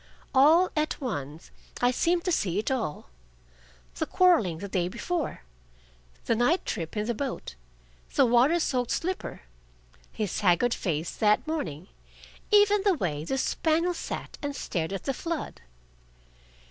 All 0.33 0.71
at 0.75 0.99
once 0.99 1.51
I 1.79 1.91
seemed 1.91 2.23
to 2.25 2.31
see 2.31 2.57
it 2.57 2.71
all: 2.71 3.09
the 3.99 4.07
quarreling 4.07 4.57
the 4.57 4.67
day 4.67 4.87
before, 4.87 5.43
the 6.25 6.33
night 6.33 6.65
trip 6.65 6.97
in 6.97 7.05
the 7.05 7.13
boat, 7.13 7.53
the 8.15 8.25
water 8.25 8.59
soaked 8.59 8.89
slipper, 8.89 9.43
his 10.11 10.39
haggard 10.39 10.73
face 10.73 11.15
that 11.17 11.45
morning 11.45 11.87
even 12.49 12.81
the 12.81 12.95
way 12.95 13.23
the 13.23 13.37
spaniel 13.37 13.93
sat 13.93 14.39
and 14.41 14.55
stared 14.55 14.91
at 14.91 15.03
the 15.03 15.13
flood. 15.13 15.61